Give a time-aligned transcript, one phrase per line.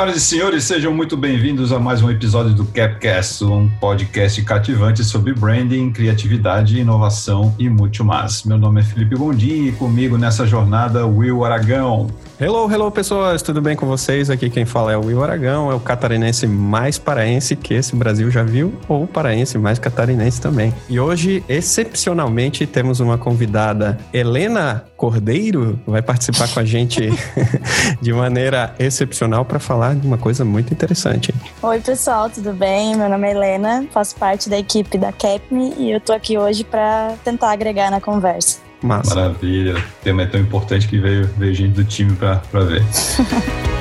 [0.00, 5.04] Senhoras e senhores, sejam muito bem-vindos a mais um episódio do Capcast, um podcast cativante
[5.04, 8.42] sobre branding, criatividade, inovação e muito mais.
[8.44, 12.08] Meu nome é Felipe Gondim e comigo nessa jornada Will Aragão.
[12.42, 14.30] Hello, hello pessoas, tudo bem com vocês?
[14.30, 18.30] Aqui quem fala é o Will Aragão, é o catarinense mais paraense que esse Brasil
[18.30, 20.72] já viu, ou paraense mais catarinense também.
[20.88, 27.10] E hoje, excepcionalmente, temos uma convidada, Helena Cordeiro, vai participar com a gente
[28.00, 31.34] de maneira excepcional para falar de uma coisa muito interessante.
[31.62, 32.96] Oi pessoal, tudo bem?
[32.96, 36.64] Meu nome é Helena, faço parte da equipe da CapMe e eu tô aqui hoje
[36.64, 38.69] para tentar agregar na conversa.
[38.82, 39.14] Massa.
[39.14, 39.78] Maravilha.
[39.78, 42.82] O tema é tão importante que veio, veio gente do time para ver.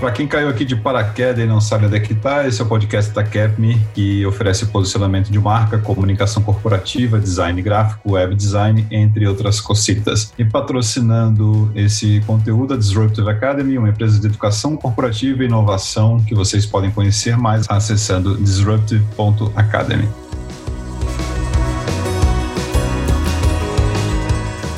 [0.00, 2.64] Para quem caiu aqui de paraquedas e não sabe onde é que está, esse é
[2.64, 8.86] o podcast da CapMe, que oferece posicionamento de marca, comunicação corporativa, design gráfico, web design,
[8.90, 10.32] entre outras cositas.
[10.38, 16.34] E patrocinando esse conteúdo, a Disruptive Academy, uma empresa de educação corporativa e inovação que
[16.34, 20.25] vocês podem conhecer mais acessando disruptive.academy.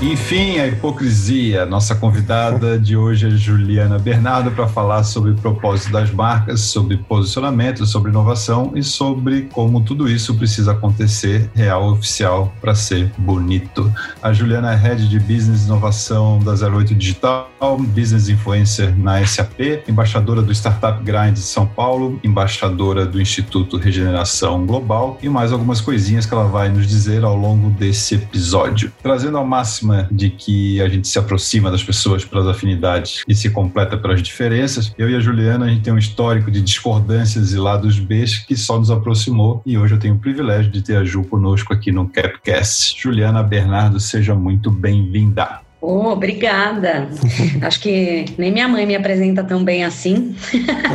[0.00, 1.66] Enfim, a hipocrisia.
[1.66, 6.96] Nossa convidada de hoje é Juliana Bernardo para falar sobre o propósito das marcas, sobre
[6.96, 13.92] posicionamento, sobre inovação e sobre como tudo isso precisa acontecer real oficial para ser bonito.
[14.22, 17.48] A Juliana é head de business inovação da 08 Digital,
[17.88, 24.64] business influencer na SAP, embaixadora do Startup Grind de São Paulo, embaixadora do Instituto Regeneração
[24.64, 28.92] Global e mais algumas coisinhas que ela vai nos dizer ao longo desse episódio.
[29.02, 33.34] Trazendo ao máximo máxima de que a gente se aproxima das pessoas pelas afinidades e
[33.34, 34.92] se completa pelas diferenças.
[34.98, 38.56] Eu e a Juliana, a gente tem um histórico de discordâncias e lados B que
[38.56, 41.92] só nos aproximou e hoje eu tenho o privilégio de ter a Ju conosco aqui
[41.92, 43.00] no Capcast.
[43.00, 45.67] Juliana Bernardo, seja muito bem-vinda.
[45.80, 47.08] Oh, obrigada.
[47.62, 50.34] Acho que nem minha mãe me apresenta tão bem assim.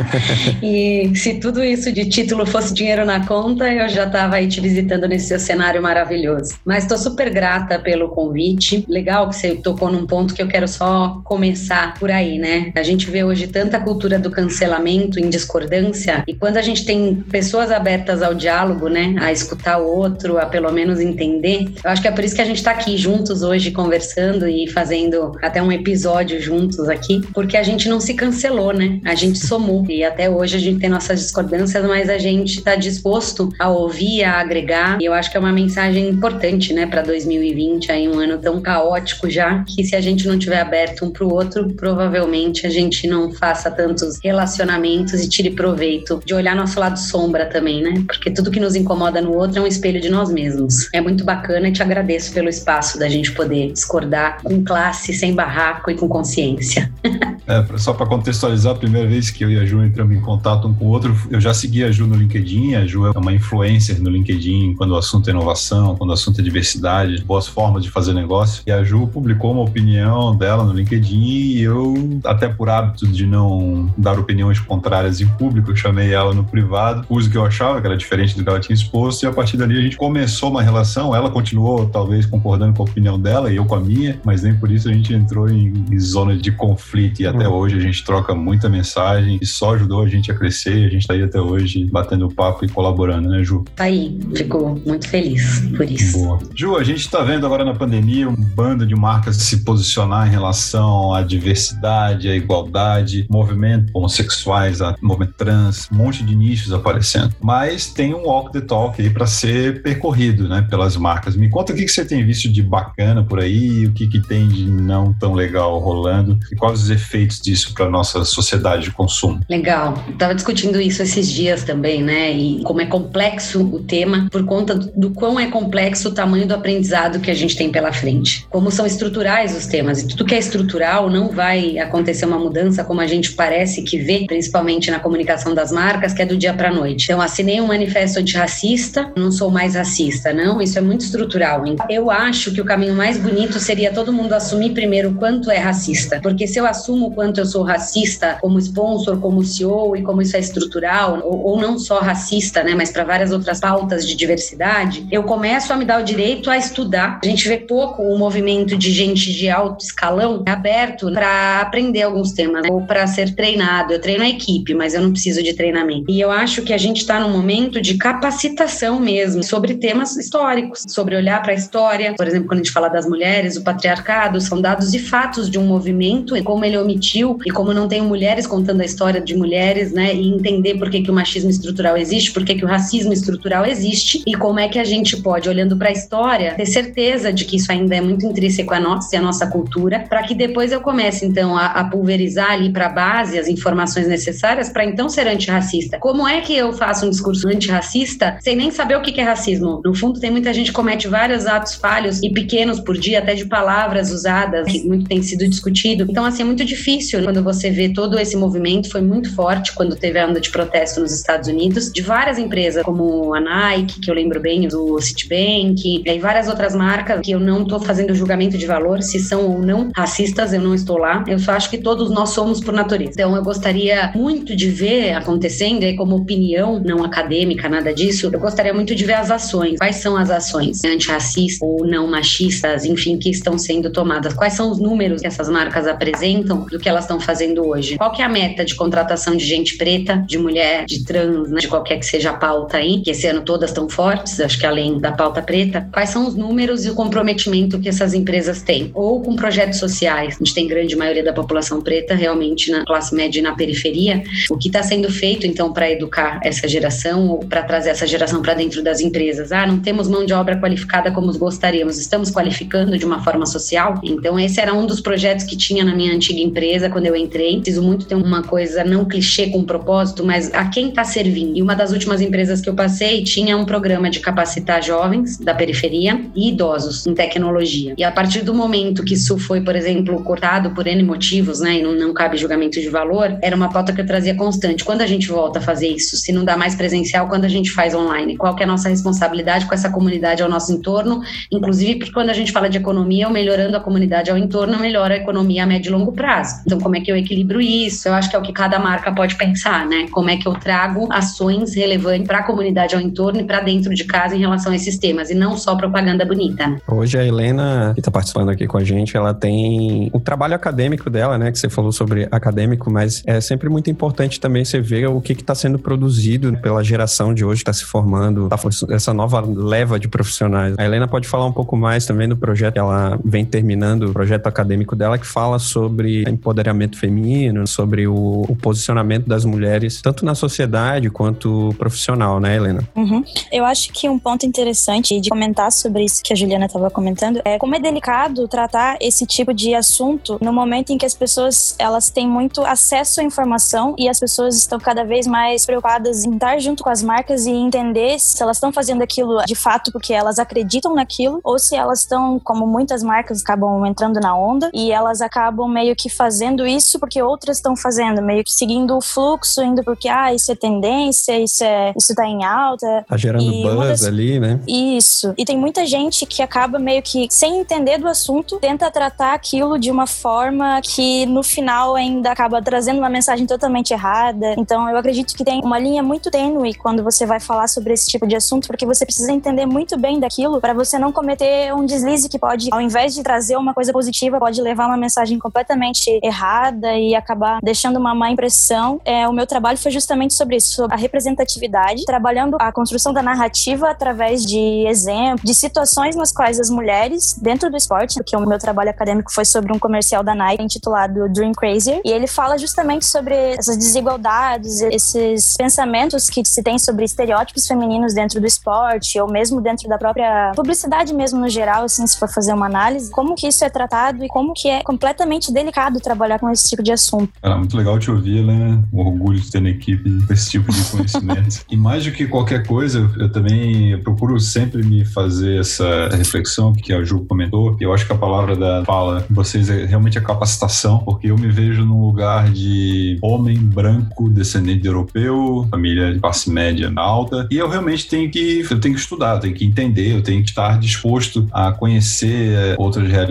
[0.62, 4.60] e se tudo isso de título fosse dinheiro na conta, eu já estava aí te
[4.60, 6.56] visitando nesse seu cenário maravilhoso.
[6.64, 8.84] Mas estou super grata pelo convite.
[8.88, 12.70] Legal que você tocou num ponto que eu quero só começar por aí, né?
[12.74, 17.14] A gente vê hoje tanta cultura do cancelamento em discordância e quando a gente tem
[17.30, 22.02] pessoas abertas ao diálogo, né, a escutar o outro, a pelo menos entender, eu acho
[22.02, 25.62] que é por isso que a gente está aqui juntos hoje conversando e fazendo até
[25.62, 29.00] um episódio juntos aqui, porque a gente não se cancelou, né?
[29.04, 29.86] A gente somou.
[29.88, 34.24] E até hoje a gente tem nossas discordâncias, mas a gente está disposto a ouvir,
[34.24, 35.00] a agregar.
[35.00, 38.60] E eu acho que é uma mensagem importante, né, para 2020, aí um ano tão
[38.60, 42.70] caótico já, que se a gente não tiver aberto um para o outro, provavelmente a
[42.70, 48.02] gente não faça tantos relacionamentos e tire proveito de olhar nosso lado sombra também, né?
[48.06, 50.88] Porque tudo que nos incomoda no outro é um espelho de nós mesmos.
[50.92, 55.34] É muito bacana e te agradeço pelo espaço da gente poder discordar com classe, sem
[55.34, 56.90] barraco e com consciência.
[57.46, 60.66] é, só para contextualizar, a primeira vez que eu e a Ju entramos em contato
[60.66, 63.32] um com o outro, eu já segui a Ju no LinkedIn, a Ju é uma
[63.32, 67.82] influencer no LinkedIn quando o assunto é inovação, quando o assunto é diversidade, boas formas
[67.82, 68.62] de fazer negócio.
[68.66, 73.26] E a Ju publicou uma opinião dela no LinkedIn e eu, até por hábito de
[73.26, 77.44] não dar opiniões contrárias em público, eu chamei ela no privado, pus o que eu
[77.44, 79.96] achava, que era diferente do que ela tinha exposto, e a partir dali a gente
[79.96, 81.14] começou uma relação.
[81.14, 84.53] Ela continuou, talvez, concordando com a opinião dela e eu com a minha, mas nem
[84.54, 87.54] por isso a gente entrou em, em zona de conflito e até uhum.
[87.54, 90.88] hoje a gente troca muita mensagem e só ajudou a gente a crescer e a
[90.88, 93.64] gente tá aí até hoje batendo papo e colaborando, né, Ju?
[93.76, 96.18] Tá aí, ficou muito feliz por isso.
[96.18, 96.38] Boa.
[96.54, 100.30] Ju, a gente tá vendo agora na pandemia um bando de marcas se posicionar em
[100.30, 107.34] relação à diversidade, à igualdade, movimento homossexuais, movimento trans, um monte de nichos aparecendo.
[107.40, 111.36] Mas tem um walk the talk aí para ser percorrido, né, pelas marcas.
[111.36, 114.20] Me conta o que, que você tem visto de bacana por aí, o que, que
[114.20, 119.40] tem não tão legal rolando e quais os efeitos disso para nossa sociedade de consumo.
[119.48, 120.02] Legal.
[120.08, 122.32] Estava discutindo isso esses dias também, né?
[122.32, 126.54] E como é complexo o tema por conta do quão é complexo o tamanho do
[126.54, 128.46] aprendizado que a gente tem pela frente.
[128.50, 132.84] Como são estruturais os temas e tudo que é estrutural não vai acontecer uma mudança
[132.84, 136.52] como a gente parece que vê, principalmente na comunicação das marcas, que é do dia
[136.52, 137.04] para noite.
[137.04, 140.60] Então assinei um manifesto antirracista, não sou mais racista, não.
[140.60, 141.64] Isso é muito estrutural.
[141.88, 145.58] Eu acho que o caminho mais bonito seria todo mundo assumir primeiro o quanto é
[145.58, 146.20] racista.
[146.22, 150.22] Porque se eu assumo o quanto eu sou racista como sponsor, como CEO e como
[150.22, 154.14] isso é estrutural, ou, ou não só racista, né, mas para várias outras pautas de
[154.14, 157.20] diversidade, eu começo a me dar o direito a estudar.
[157.22, 162.32] A gente vê pouco o movimento de gente de alto escalão aberto para aprender alguns
[162.32, 163.92] temas né, ou para ser treinado.
[163.92, 166.10] Eu treino a equipe, mas eu não preciso de treinamento.
[166.10, 170.84] E eu acho que a gente está num momento de capacitação mesmo sobre temas históricos,
[170.88, 172.14] sobre olhar para a história.
[172.16, 175.58] Por exemplo, quando a gente fala das mulheres, o patriarcado, são dados e fatos de
[175.58, 176.74] um movimento e como ele
[177.04, 180.90] sutil e como não tenho mulheres contando a história de mulheres, né, e entender por
[180.90, 184.58] que, que o machismo estrutural existe, por que, que o racismo estrutural existe e como
[184.58, 187.94] é que a gente pode, olhando para a história, ter certeza de que isso ainda
[187.94, 191.56] é muito intrínseco a nós e a nossa cultura, para que depois eu comece então
[191.56, 195.98] a, a pulverizar ali para a base as informações necessárias para então ser antirracista.
[195.98, 199.24] Como é que eu faço um discurso antirracista sem nem saber o que, que é
[199.24, 199.80] racismo?
[199.84, 203.34] No fundo, tem muita gente que comete vários atos falhos e pequenos por dia, até
[203.34, 206.06] de palavras usadas, que muito tem sido discutido.
[206.08, 209.96] Então, assim, é muito difícil quando você vê todo esse movimento, foi muito forte quando
[209.96, 214.10] teve a onda de protesto nos Estados Unidos, de várias empresas, como a Nike, que
[214.10, 218.56] eu lembro bem, do Citibank, e várias outras marcas que eu não estou fazendo julgamento
[218.56, 221.24] de valor, se são ou não racistas, eu não estou lá.
[221.26, 223.12] Eu só acho que todos nós somos por natureza.
[223.12, 228.40] Então, eu gostaria muito de ver acontecendo, aí como opinião não acadêmica, nada disso, eu
[228.40, 229.78] gostaria muito de ver as ações.
[229.78, 234.03] Quais são as ações antirracistas ou não machistas, enfim, que estão sendo tomadas?
[234.34, 237.96] Quais são os números que essas marcas apresentam do que elas estão fazendo hoje?
[237.96, 241.60] Qual que é a meta de contratação de gente preta, de mulher, de trans, né,
[241.60, 244.66] de qualquer que seja a pauta aí, que esse ano todas estão fortes, acho que
[244.66, 248.90] além da pauta preta, quais são os números e o comprometimento que essas empresas têm?
[248.94, 253.14] Ou com projetos sociais, a gente tem grande maioria da população preta realmente na classe
[253.14, 257.38] média e na periferia, o que está sendo feito então para educar essa geração ou
[257.38, 259.52] para trazer essa geração para dentro das empresas?
[259.52, 263.83] Ah, não temos mão de obra qualificada como gostaríamos, estamos qualificando de uma forma social?
[264.02, 267.56] Então esse era um dos projetos que tinha na minha antiga empresa quando eu entrei.
[267.56, 271.56] Preciso muito ter uma coisa não clichê com propósito, mas a quem está servindo?
[271.56, 275.54] E uma das últimas empresas que eu passei tinha um programa de capacitar jovens da
[275.54, 277.94] periferia e idosos em tecnologia.
[277.96, 281.78] E a partir do momento que isso foi, por exemplo, cortado por N motivos, né,
[281.78, 284.84] e não, não cabe julgamento de valor, era uma pauta que eu trazia constante.
[284.84, 287.70] Quando a gente volta a fazer isso, se não dá mais presencial, quando a gente
[287.70, 288.36] faz online?
[288.36, 291.22] Qual que é a nossa responsabilidade com essa comunidade ao nosso entorno?
[291.50, 295.16] Inclusive, porque quando a gente fala de economia, melhorando a comunidade ao entorno, melhora a
[295.16, 296.62] economia a médio e longo prazo.
[296.66, 298.08] Então, como é que eu equilibro isso?
[298.08, 300.06] Eu acho que é o que cada marca pode pensar, né?
[300.10, 303.94] Como é que eu trago ações relevantes para a comunidade ao entorno e para dentro
[303.94, 306.66] de casa em relação a esses temas, e não só propaganda bonita.
[306.66, 306.78] Né?
[306.86, 311.10] Hoje a Helena, que está participando aqui com a gente, ela tem o trabalho acadêmico
[311.10, 311.50] dela, né?
[311.50, 315.32] Que você falou sobre acadêmico, mas é sempre muito importante também você ver o que
[315.32, 318.58] está sendo produzido pela geração de hoje que está se formando, tá,
[318.90, 320.74] essa nova leva de profissionais.
[320.78, 323.63] A Helena pode falar um pouco mais também do projeto que ela vem terminando,
[324.08, 330.00] o projeto acadêmico dela, que fala sobre empoderamento feminino, sobre o, o posicionamento das mulheres,
[330.00, 332.82] tanto na sociedade quanto profissional, né, Helena?
[332.94, 333.24] Uhum.
[333.50, 337.40] Eu acho que um ponto interessante de comentar sobre isso que a Juliana estava comentando
[337.44, 341.74] é como é delicado tratar esse tipo de assunto no momento em que as pessoas
[341.78, 346.34] elas têm muito acesso à informação e as pessoas estão cada vez mais preocupadas em
[346.34, 350.12] estar junto com as marcas e entender se elas estão fazendo aquilo de fato porque
[350.12, 354.90] elas acreditam naquilo ou se elas estão, como muitas marcas acabam entrando na onda e
[354.90, 359.62] elas acabam meio que fazendo isso porque outras estão fazendo, meio que seguindo o fluxo,
[359.62, 363.04] indo porque ah, isso é tendência, isso é isso tá em alta.
[363.08, 364.04] Tá gerando e buzz das...
[364.04, 364.60] ali, né?
[364.66, 365.32] Isso.
[365.38, 369.78] E tem muita gente que acaba meio que sem entender do assunto, tenta tratar aquilo
[369.78, 374.54] de uma forma que no final ainda acaba trazendo uma mensagem totalmente errada.
[374.58, 378.06] Então eu acredito que tem uma linha muito tênue quando você vai falar sobre esse
[378.06, 381.84] tipo de assunto, porque você precisa entender muito bem daquilo para você não cometer um
[381.84, 386.18] deslize que pode, ao invés de trazer uma coisa positiva, pode levar uma mensagem completamente
[386.22, 389.00] errada e acabar deixando uma má impressão.
[389.04, 393.22] É, o meu trabalho foi justamente sobre isso, sobre a representatividade, trabalhando a construção da
[393.22, 398.40] narrativa através de exemplos, de situações nas quais as mulheres, dentro do esporte, porque o
[398.40, 402.58] meu trabalho acadêmico foi sobre um comercial da Nike intitulado Dream Crazier, e ele fala
[402.58, 409.20] justamente sobre essas desigualdades, esses pensamentos que se tem sobre estereótipos femininos dentro do esporte,
[409.20, 413.10] ou mesmo dentro da própria publicidade mesmo no geral, assim, se for fazer uma análise,
[413.10, 416.82] como que isso é tratado e como que é completamente delicado trabalhar com esse tipo
[416.82, 417.32] de assunto.
[417.42, 418.82] Era muito legal te ouvir, né?
[418.92, 421.64] O orgulho de ter na equipe esse tipo de conhecimento.
[421.70, 426.92] e mais do que qualquer coisa, eu também procuro sempre me fazer essa reflexão que
[426.92, 430.20] a Ju comentou, eu acho que a palavra da fala de vocês é realmente a
[430.20, 436.20] capacitação, porque eu me vejo num lugar de homem branco, descendente de europeu, família de
[436.20, 440.14] classe média alta, e eu realmente tenho que, eu tenho que estudar, tenho que entender,
[440.14, 443.23] eu tenho que estar disposto a conhecer outras realidades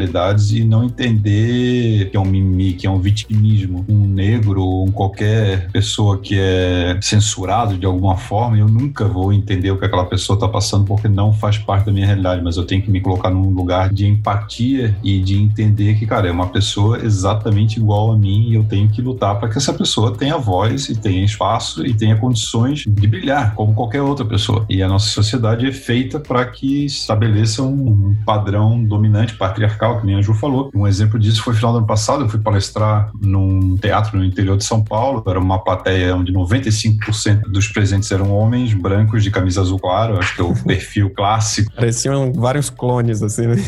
[0.51, 3.85] e não entender que é um mimimi, que é um vitimismo.
[3.87, 9.71] Um negro, um qualquer pessoa que é censurado de alguma forma, eu nunca vou entender
[9.71, 12.65] o que aquela pessoa está passando porque não faz parte da minha realidade, mas eu
[12.65, 16.47] tenho que me colocar num lugar de empatia e de entender que, cara, é uma
[16.47, 20.37] pessoa exatamente igual a mim e eu tenho que lutar para que essa pessoa tenha
[20.37, 24.65] voz e tenha espaço e tenha condições de brilhar, como qualquer outra pessoa.
[24.69, 30.15] E a nossa sociedade é feita para que estabeleça um padrão dominante, patriarcal, que nem
[30.15, 30.69] a Ju falou.
[30.73, 34.25] Um exemplo disso foi no final do ano passado, eu fui palestrar num teatro no
[34.25, 35.23] interior de São Paulo.
[35.27, 40.17] Era uma plateia onde 95% dos presentes eram homens brancos de camisa azul claro.
[40.17, 41.71] Acho que é o perfil clássico.
[41.73, 43.55] Pareciam vários clones, assim, né?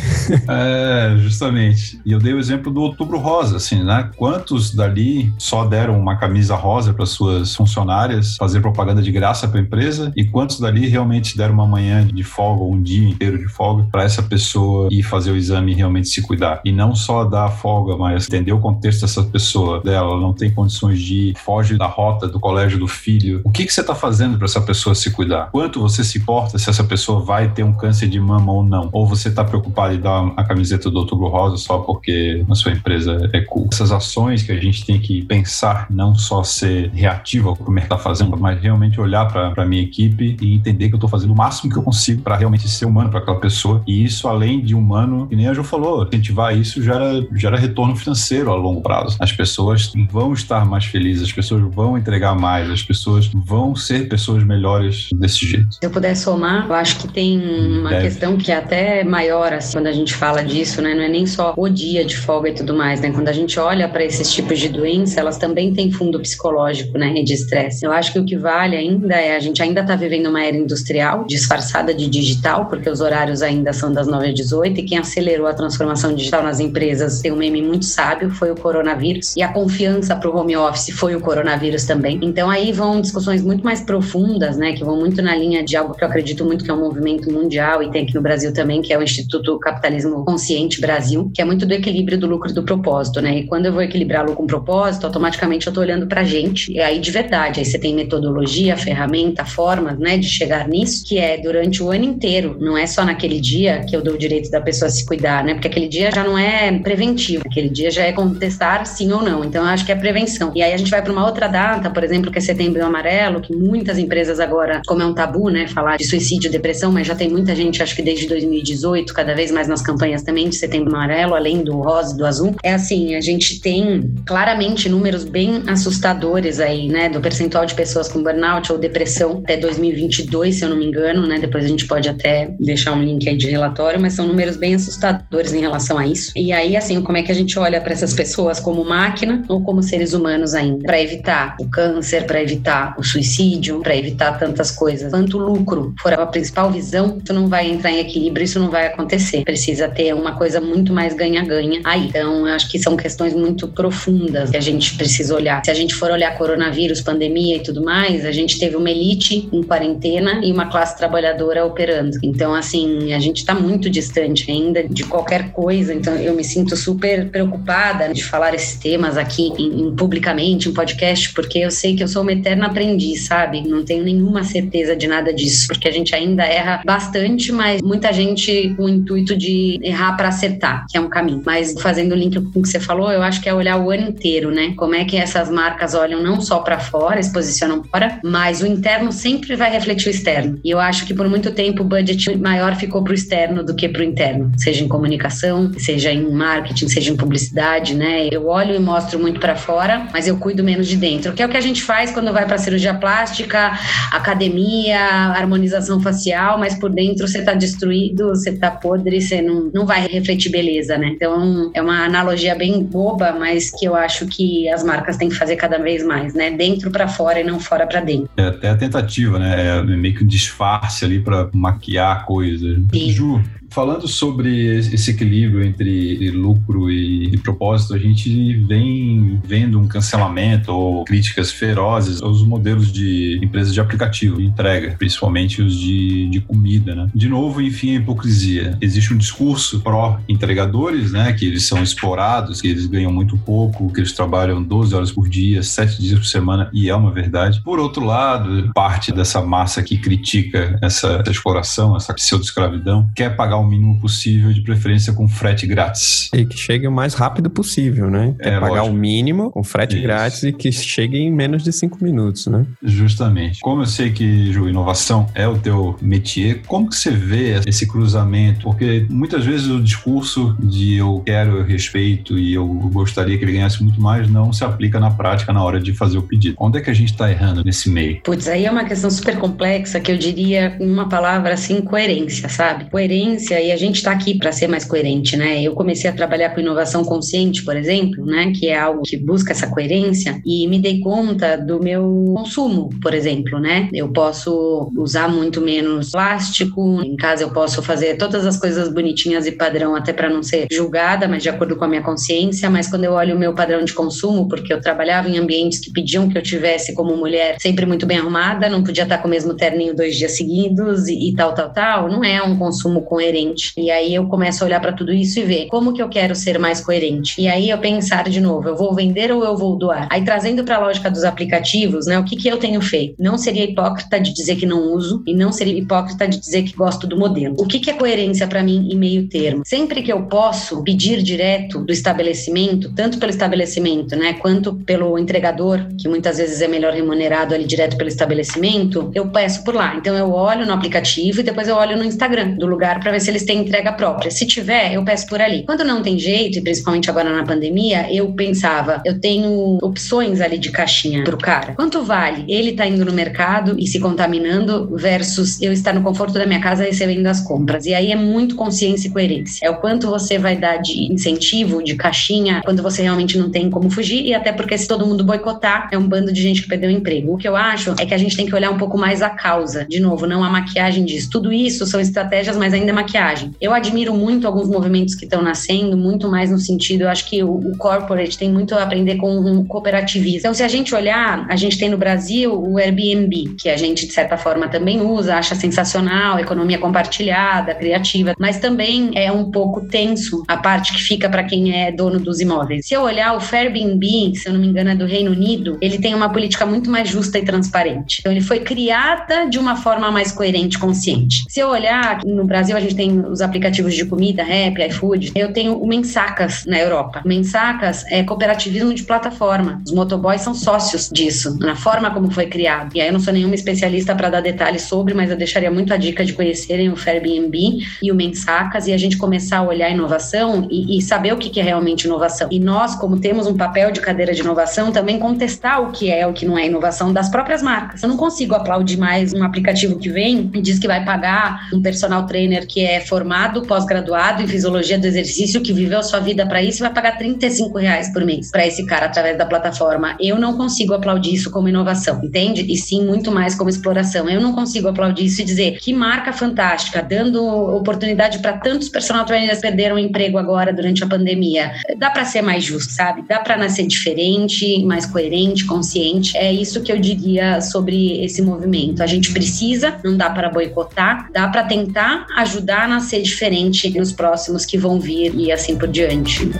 [0.47, 1.99] É, justamente.
[2.05, 4.09] E eu dei o exemplo do Outubro Rosa, assim, né?
[4.15, 9.59] Quantos dali só deram uma camisa rosa para suas funcionárias fazer propaganda de graça para
[9.59, 13.37] a empresa e quantos dali realmente deram uma manhã de folga ou um dia inteiro
[13.37, 16.61] de folga para essa pessoa ir fazer o exame e realmente se cuidar.
[16.65, 20.51] E não só dar folga, mas entender o contexto dessa pessoa, dela, ela não tem
[20.51, 23.41] condições de ir, foge da rota do colégio do filho.
[23.43, 25.49] O que, que você está fazendo para essa pessoa se cuidar?
[25.51, 28.89] Quanto você se importa se essa pessoa vai ter um câncer de mama ou não?
[28.91, 32.71] Ou você está preocupado em dar a camiseta do Outubro Rosa só porque a sua
[32.71, 33.69] empresa é cool?
[33.71, 37.71] Essas ações que a gente tem que pensar, não só ser reativo ao que o
[37.71, 41.09] mercado está fazendo, mas realmente olhar para a minha equipe e entender que eu estou
[41.09, 43.81] fazendo o máximo que eu consigo para realmente ser humano para aquela pessoa.
[43.87, 47.95] E isso, além de humano, que nem a Jo falou, incentivar isso gera, gera retorno
[47.95, 49.17] financeiro a longo prazo.
[49.19, 54.07] As pessoas vão estar mais felizes, as pessoas vão entregar mais, as pessoas vão ser
[54.07, 55.73] pessoas melhores desse jeito.
[55.73, 58.03] Se eu puder somar, eu acho que tem uma Deve.
[58.03, 60.93] questão que é até maior, assim, quando a gente fala disso, né?
[60.93, 63.11] Não é nem só o dia de folga e tudo mais, né?
[63.11, 67.13] Quando a gente olha para esses tipos de doença, elas também têm fundo psicológico, né?
[67.15, 67.85] E de estresse.
[67.85, 70.55] Eu acho que o que vale ainda é a gente ainda está vivendo uma era
[70.55, 74.97] industrial disfarçada de digital, porque os horários ainda são das 9 às 18 e quem
[74.97, 75.74] acelerou a transformação
[76.15, 79.35] digital nas empresas tem um meme muito sábio, foi o coronavírus.
[79.35, 82.19] E a confiança para o home office foi o coronavírus também.
[82.21, 84.73] Então aí vão discussões muito mais profundas, né?
[84.73, 87.31] Que vão muito na linha de algo que eu acredito muito que é um movimento
[87.31, 91.41] mundial e tem aqui no Brasil também, que é o Instituto Capitalismo Consciente Brasil, que
[91.41, 93.39] é muito do equilíbrio do lucro e do propósito, né?
[93.39, 96.71] E quando eu vou equilibrá-lo com propósito, automaticamente eu estou olhando para a gente.
[96.71, 101.17] E aí de verdade, aí você tem metodologia, ferramenta, formas, né, de chegar nisso, que
[101.17, 104.49] é durante o ano inteiro, não é só naquele dia que eu dou o direito
[104.49, 105.53] da pessoa se cuidar, né?
[105.65, 109.43] Porque aquele dia já não é preventivo, aquele dia já é contestar sim ou não.
[109.43, 110.51] Então eu acho que é prevenção.
[110.53, 113.41] E aí a gente vai para uma outra data, por exemplo, que é setembro amarelo,
[113.41, 117.15] que muitas empresas agora, como é um tabu, né, falar de suicídio, depressão, mas já
[117.15, 120.93] tem muita gente, acho que desde 2018, cada vez mais nas campanhas também de setembro
[120.93, 122.55] amarelo, além do rosa e do azul.
[122.63, 128.07] É assim, a gente tem claramente números bem assustadores aí, né, do percentual de pessoas
[128.07, 131.39] com burnout ou depressão até 2022, se eu não me engano, né?
[131.39, 134.75] Depois a gente pode até deixar um link aí de relatório, mas são números bem
[134.75, 136.31] assustadores em relação a isso.
[136.35, 139.61] E aí, assim, como é que a gente olha para essas pessoas como máquina ou
[139.61, 140.83] como seres humanos ainda?
[140.85, 145.11] Para evitar o câncer, para evitar o suicídio, para evitar tantas coisas.
[145.11, 148.87] Quanto lucro for a principal visão, isso não vai entrar em equilíbrio, isso não vai
[148.87, 149.43] acontecer.
[149.43, 152.07] Precisa ter uma coisa muito mais ganha-ganha aí.
[152.07, 155.63] Então, acho que são questões muito profundas que a gente precisa olhar.
[155.63, 159.49] Se a gente for olhar coronavírus, pandemia e tudo mais, a gente teve uma elite
[159.51, 162.17] em quarentena e uma classe trabalhadora operando.
[162.23, 165.93] Então, assim, a gente está muito distante ainda de qualquer coisa.
[165.93, 170.73] Então, eu me sinto super preocupada de falar esses temas aqui em, em, publicamente, em
[170.73, 173.67] podcast, porque eu sei que eu sou uma eterna aprendiz, sabe?
[173.67, 178.11] Não tenho nenhuma certeza de nada disso, porque a gente ainda erra bastante, mas muita
[178.11, 181.41] gente com o intuito de errar para acertar, que é um caminho.
[181.45, 183.89] Mas fazendo o link com o que você falou, eu acho que é olhar o
[183.89, 184.73] ano inteiro, né?
[184.75, 188.67] Como é que essas marcas olham não só para fora, se posicionam fora, mas o
[188.67, 190.59] interno sempre vai refletir o externo.
[190.63, 193.75] E eu acho que por muito tempo o budget maior ficou para o externo do
[193.75, 195.34] que para o interno, seja em comunicação,
[195.77, 198.27] seja em marketing, seja em publicidade, né?
[198.31, 201.45] Eu olho e mostro muito para fora, mas eu cuido menos de dentro, que é
[201.45, 203.77] o que a gente faz quando vai para cirurgia plástica,
[204.11, 209.85] academia, harmonização facial, mas por dentro você está destruído, você está podre, você não, não
[209.85, 211.07] vai refletir beleza, né?
[211.07, 215.35] Então é uma analogia bem boba, mas que eu acho que as marcas têm que
[215.35, 216.51] fazer cada vez mais, né?
[216.51, 218.29] Dentro para fora e não fora para dentro.
[218.37, 219.77] É até a tentativa, né?
[219.77, 222.81] É meio que um disfarce ali para maquiar a coisa.
[222.93, 223.11] Sim.
[223.11, 230.71] Ju, Falando sobre esse equilíbrio entre lucro e, propósito, a gente vem vendo um cancelamento
[230.71, 236.41] ou críticas ferozes aos modelos de empresas de aplicativo, de entrega, principalmente os de, de
[236.41, 237.09] comida, né?
[237.13, 238.77] De novo, enfim, a hipocrisia.
[238.81, 241.33] Existe um discurso pró-entregadores, né?
[241.33, 245.27] Que eles são explorados, que eles ganham muito pouco, que eles trabalham 12 horas por
[245.29, 247.61] dia, 7 dias por semana, e é uma verdade.
[247.63, 253.67] Por outro lado, parte dessa massa que critica essa, exploração, essa pseudo-escravidão, quer pagar o
[253.67, 256.29] mínimo possível, de preferência com frete grátis.
[256.33, 258.35] E que chegue o mais rápido possível, né?
[258.39, 258.89] É, pagar lógico.
[258.89, 260.03] o mínimo com frete Isso.
[260.03, 262.65] grátis e que chegue em menos de cinco minutos, né?
[262.83, 263.59] Justamente.
[263.61, 267.87] Como eu sei que, Ju, inovação é o teu métier, como que você vê esse
[267.87, 268.63] cruzamento?
[268.63, 273.53] Porque muitas vezes o discurso de eu quero, eu respeito e eu gostaria que ele
[273.53, 276.55] ganhasse muito mais não se aplica na prática na hora de fazer o pedido.
[276.59, 278.21] Onde é que a gente está errando nesse meio?
[278.21, 282.89] Putz, aí é uma questão super complexa que eu diria uma palavra assim, coerência, sabe?
[282.89, 285.61] Coerência coerência, e a gente está aqui para ser mais coerente, né?
[285.61, 288.51] Eu comecei a trabalhar com inovação consciente, por exemplo, né?
[288.55, 293.13] Que é algo que busca essa coerência, e me dei conta do meu consumo, por
[293.13, 293.89] exemplo, né?
[293.93, 299.45] Eu posso usar muito menos plástico, em casa eu posso fazer todas as coisas bonitinhas
[299.45, 302.69] e padrão, até para não ser julgada, mas de acordo com a minha consciência.
[302.69, 305.91] Mas quando eu olho o meu padrão de consumo, porque eu trabalhava em ambientes que
[305.91, 309.31] pediam que eu tivesse como mulher sempre muito bem arrumada, não podia estar com o
[309.31, 313.34] mesmo terninho dois dias seguidos e, e tal, tal, tal, não é um consumo coerente.
[313.77, 316.35] E aí eu começo a olhar para tudo isso e ver como que eu quero
[316.35, 317.39] ser mais coerente.
[317.39, 320.07] E aí eu pensar de novo, eu vou vender ou eu vou doar?
[320.11, 323.15] Aí trazendo para a lógica dos aplicativos, né, o que que eu tenho feito?
[323.19, 326.75] Não seria hipócrita de dizer que não uso e não seria hipócrita de dizer que
[326.75, 327.55] gosto do modelo.
[327.59, 329.63] O que que é coerência para mim em meio termo?
[329.65, 335.85] Sempre que eu posso pedir direto do estabelecimento, tanto pelo estabelecimento, né, quanto pelo entregador,
[335.99, 339.95] que muitas vezes é melhor remunerado ali direto pelo estabelecimento, eu peço por lá.
[339.95, 343.19] Então eu olho no aplicativo e depois eu olho no Instagram do lugar para ver
[343.25, 344.29] se eles têm entrega própria.
[344.29, 345.63] Se tiver, eu peço por ali.
[345.63, 350.57] Quando não tem jeito, e principalmente agora na pandemia, eu pensava, eu tenho opções ali
[350.57, 351.73] de caixinha pro cara.
[351.73, 356.33] Quanto vale ele tá indo no mercado e se contaminando versus eu estar no conforto
[356.33, 357.85] da minha casa recebendo as compras?
[357.85, 359.65] E aí é muito consciência e coerência.
[359.65, 363.69] É o quanto você vai dar de incentivo, de caixinha, quando você realmente não tem
[363.69, 366.67] como fugir e até porque se todo mundo boicotar, é um bando de gente que
[366.67, 367.33] perdeu o emprego.
[367.33, 369.29] O que eu acho é que a gente tem que olhar um pouco mais a
[369.29, 369.85] causa.
[369.85, 371.29] De novo, não a maquiagem disso.
[371.31, 373.51] Tudo isso são estratégias, mas ainda é maquiagem.
[373.61, 377.41] Eu admiro muito alguns movimentos que estão nascendo, muito mais no sentido, eu acho que
[377.43, 380.39] o, o corporate tem muito a aprender com um cooperativismo.
[380.39, 384.05] Então, se a gente olhar, a gente tem no Brasil o Airbnb, que a gente,
[384.05, 389.87] de certa forma, também usa, acha sensacional, economia compartilhada, criativa, mas também é um pouco
[389.87, 392.85] tenso a parte que fica para quem é dono dos imóveis.
[392.87, 395.97] Se eu olhar o Airbnb, se eu não me engano, é do Reino Unido, ele
[395.97, 398.17] tem uma política muito mais justa e transparente.
[398.19, 401.43] Então, ele foi criada de uma forma mais coerente, consciente.
[401.47, 405.51] Se eu olhar, no Brasil a gente tem os aplicativos de comida, Rap, iFood, eu
[405.53, 407.21] tenho o Mensacas na Europa.
[407.25, 409.81] Mensacas é cooperativismo de plataforma.
[409.85, 412.95] Os motoboys são sócios disso, na forma como foi criado.
[412.95, 415.93] E aí eu não sou nenhuma especialista para dar detalhes sobre, mas eu deixaria muito
[415.93, 419.87] a dica de conhecerem o Airbnb e o Mensacas e a gente começar a olhar
[419.87, 422.47] a inovação e, e saber o que é realmente inovação.
[422.51, 426.25] E nós, como temos um papel de cadeira de inovação, também contestar o que é
[426.27, 428.03] o que não é inovação das próprias marcas.
[428.03, 431.81] Eu não consigo aplaudir mais um aplicativo que vem e diz que vai pagar um
[431.81, 436.45] personal trainer que é formado, pós-graduado em fisiologia do exercício, que viveu a sua vida
[436.45, 440.15] para isso, vai pagar 35 reais por mês para esse cara através da plataforma.
[440.19, 442.65] Eu não consigo aplaudir isso como inovação, entende?
[442.71, 444.29] E sim muito mais como exploração.
[444.29, 449.25] Eu não consigo aplaudir isso e dizer que marca fantástica, dando oportunidade para tantos personal
[449.25, 451.71] trainers perderam o emprego agora durante a pandemia.
[451.97, 453.23] Dá para ser mais justo, sabe?
[453.27, 456.37] Dá para nascer diferente, mais coerente, consciente.
[456.37, 459.01] É isso que eu diria sobre esse movimento.
[459.01, 464.65] A gente precisa, não dá para boicotar, dá para tentar ajudar nascer diferente nos próximos
[464.65, 466.51] que vão vir e assim por diante.